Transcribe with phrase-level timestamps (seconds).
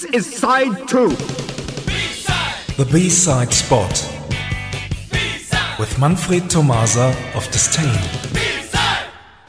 [0.00, 2.76] This is side 2 B-side.
[2.78, 3.92] The B-side spot.
[5.12, 5.78] B-side.
[5.78, 8.00] With Manfred Tomasa of Disdain.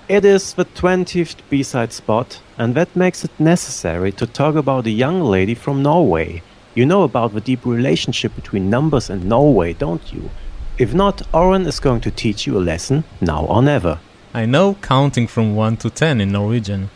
[0.09, 4.89] It is the 20th B-side spot, and that makes it necessary to talk about a
[4.89, 6.43] young lady from Norway.
[6.75, 10.29] You know about the deep relationship between numbers and Norway, don't you?
[10.77, 13.99] If not, Oren is going to teach you a lesson now or never.
[14.33, 16.89] I know counting from 1 to 10 in Norwegian.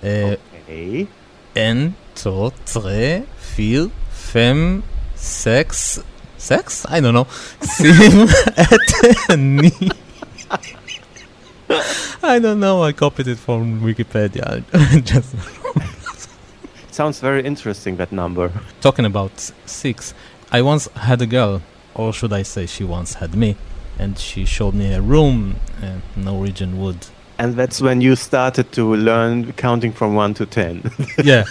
[0.00, 1.08] Uh, okay.
[2.14, 4.82] 2, 3, 4, 5,
[5.14, 6.02] 6,
[6.38, 6.86] 6?
[6.88, 7.26] I don't know.
[7.60, 8.28] 7,
[9.28, 9.90] 8, 9.
[12.22, 12.82] I don't know.
[12.82, 14.62] I copied it from Wikipedia.
[15.04, 15.34] Just
[17.00, 18.52] sounds very interesting that number.
[18.80, 19.32] Talking about
[19.64, 20.12] six,
[20.52, 21.62] I once had a girl,
[21.94, 23.56] or should I say, she once had me,
[23.98, 25.56] and she showed me a room.
[25.82, 27.06] Uh, Norwegian wood
[27.40, 30.82] and that's when you started to learn counting from 1 to 10.
[31.24, 31.44] Yeah.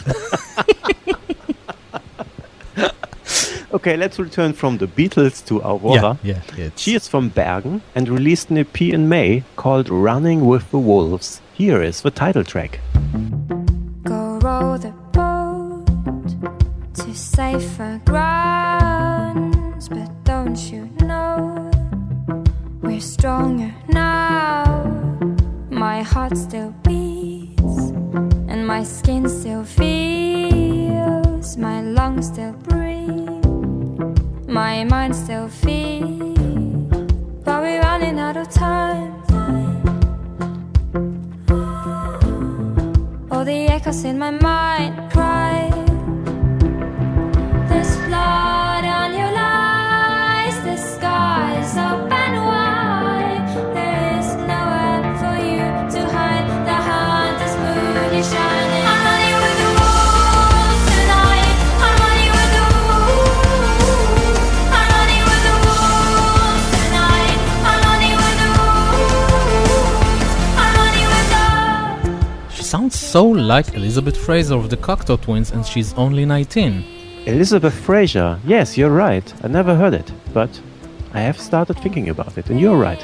[3.74, 5.68] okay, let's return from the Beatles to yeah.
[5.68, 6.20] Aurora.
[6.22, 6.42] Yeah.
[6.56, 10.78] yeah She is from Bergen and released an EP in May called Running with the
[10.78, 11.42] Wolves.
[11.56, 12.80] Here is the title track.
[14.04, 15.88] Go row the boat
[16.94, 21.72] to safer grounds, but don't you know
[22.84, 24.59] we're stronger now?
[25.80, 27.78] My heart still beats,
[28.50, 33.46] and my skin still feels, my lungs still breathe,
[34.46, 36.38] my mind still feels,
[37.46, 39.14] but we're running out of time.
[43.32, 45.09] All the echoes in my mind
[72.70, 76.86] sounds so like Elizabeth Fraser of the Cocteau Twins, and she's only 19.
[77.26, 78.40] Elizabeth Fraser.
[78.46, 79.34] Yes, you're right.
[79.44, 80.52] I never heard it, but
[81.16, 83.04] I have started thinking about it, and you're right.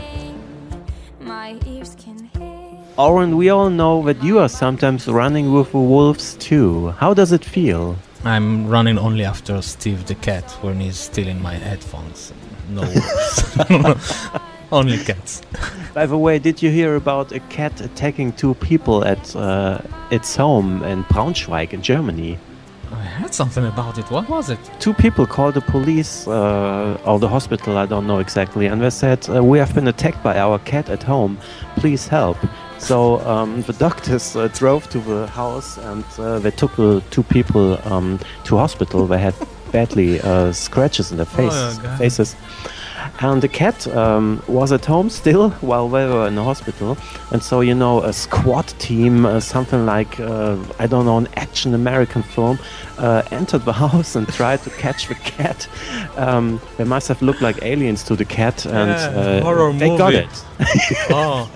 [1.19, 2.77] My ears can hear.
[2.99, 6.89] Oh, Oren, we all know that you are sometimes running with the wolves too.
[6.99, 7.95] How does it feel?
[8.23, 12.33] I'm running only after Steve the cat when he's stealing my headphones.
[12.69, 14.29] No wolves.
[14.75, 15.41] only cats.
[15.93, 19.79] By the way, did you hear about a cat attacking two people at uh,
[20.11, 22.37] its home in Braunschweig in Germany?
[22.91, 24.05] I heard something about it.
[24.11, 24.59] What was it?
[24.79, 28.89] Two people called the police uh, or the hospital, I don't know exactly, and they
[28.91, 31.37] said, uh, We have been attacked by our cat at home.
[31.77, 32.37] Please help.
[32.77, 37.23] So um, the doctors uh, drove to the house and uh, they took the two
[37.23, 39.07] people um, to hospital.
[39.07, 39.33] They had
[39.71, 42.35] badly uh, scratches in their face, Oh, faces.
[43.19, 46.97] And the cat um, was at home still while we were in the hospital.
[47.31, 51.27] And so, you know, a squad team, uh, something like, uh, I don't know, an
[51.35, 52.59] action American film,
[52.97, 55.67] uh, entered the house and tried to catch the cat.
[56.17, 59.97] Um, they must have looked like aliens to the cat, and Yeah, uh, horror they
[59.97, 60.25] got movie.
[60.25, 60.43] it.
[61.09, 61.49] Oh,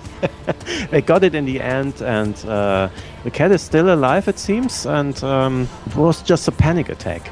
[0.91, 2.89] They got it in the end, and uh,
[3.23, 7.31] the cat is still alive, it seems, and um, it was just a panic attack.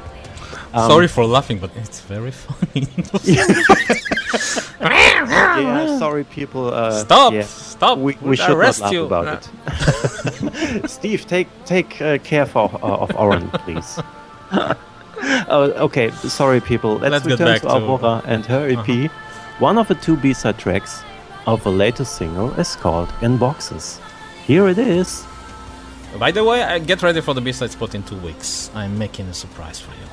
[0.74, 2.86] Um, sorry for laughing, but it's very funny.
[4.80, 6.72] Yeah, sorry, people.
[6.72, 7.32] Uh, Stop!
[7.32, 7.42] yeah.
[7.42, 7.98] Stop!
[7.98, 9.04] We, we We'll should not arrest laugh you.
[9.06, 9.40] about No.
[10.78, 10.90] it.
[10.96, 13.98] Steve, take take uh, care for, uh, of Oren, please.
[14.52, 14.74] Uh,
[15.86, 16.94] okay, sorry, people.
[16.98, 18.22] Let's, Let's get return back to to- Uh-huh.
[18.26, 19.10] And her EP.
[19.58, 21.02] One of the two B-side tracks
[21.46, 23.98] of the latest single is called "In Boxes."
[24.46, 25.24] Here it is.
[26.18, 28.70] By the way, I get ready for the B-side spot in two weeks.
[28.74, 30.06] I'm making a surprise for you.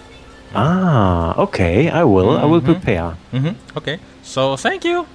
[0.55, 1.89] Ah, okay.
[1.89, 2.37] I will.
[2.37, 2.65] I will Mhm.
[2.71, 3.11] prepare.
[3.33, 3.53] Mm-hmm.
[3.77, 3.99] Okay.
[4.23, 5.05] So thank you.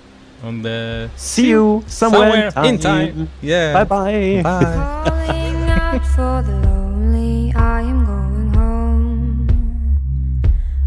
[0.42, 3.28] And uh, See you somewhere, in time.
[3.42, 3.72] Yeah.
[3.76, 4.40] Bye bye.
[4.42, 4.64] Bye.
[5.04, 9.48] Calling out for the lonely, I am going home.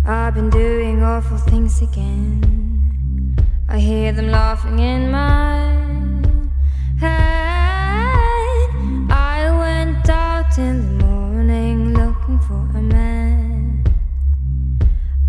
[0.06, 2.42] I've been doing awful things again.
[3.70, 5.70] I hear them laughing in my
[7.00, 7.33] head.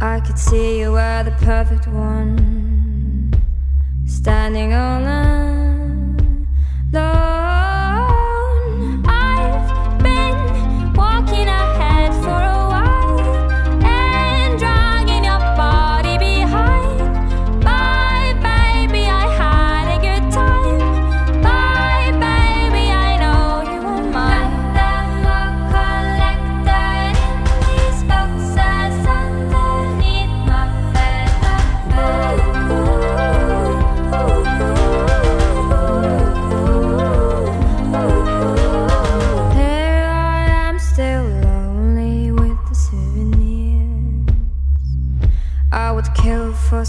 [0.04, 3.32] I could see you were the perfect one,
[4.06, 5.53] standing alone.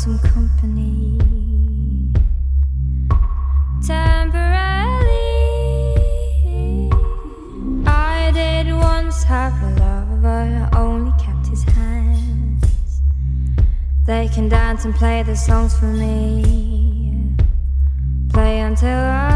[0.05, 1.17] Some company.
[3.87, 5.31] Temporarily,
[7.87, 13.01] I did once have a lover, only kept his hands.
[14.05, 17.35] They can dance and play the songs for me.
[18.31, 19.34] Play until I.